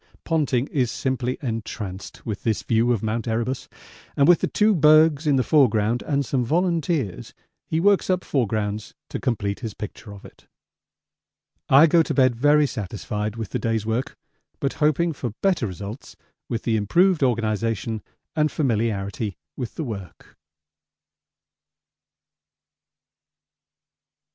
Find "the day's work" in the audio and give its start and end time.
13.51-14.17